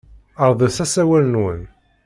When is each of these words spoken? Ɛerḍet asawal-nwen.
Ɛerḍet 0.45 0.77
asawal-nwen. 0.83 1.61